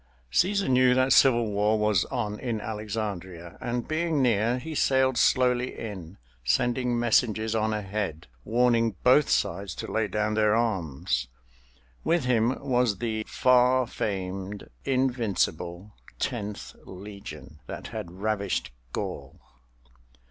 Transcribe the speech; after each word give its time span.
Cæsar 0.31 0.67
knew 0.67 0.95
that 0.95 1.13
civil 1.13 1.51
war 1.51 1.77
was 1.77 2.05
on 2.05 2.39
in 2.39 2.59
Alexandria, 2.59 3.55
and 3.61 3.87
being 3.87 4.19
near 4.19 4.57
he 4.57 4.73
sailed 4.73 5.15
slowly 5.15 5.77
in, 5.77 6.17
sending 6.43 6.97
messengers 6.97 7.53
on 7.53 7.71
ahead 7.71 8.25
warning 8.43 8.95
both 9.03 9.29
sides 9.29 9.75
to 9.75 9.91
lay 9.91 10.07
down 10.07 10.33
their 10.33 10.55
arms. 10.55 11.27
With 12.03 12.25
him 12.25 12.59
was 12.67 12.97
the 12.97 13.25
far 13.27 13.85
famed 13.85 14.67
invincible 14.85 15.93
Tenth 16.17 16.75
Legion 16.83 17.59
that 17.67 17.89
had 17.89 18.09
ravished 18.11 18.71
Gaul. 18.93 19.39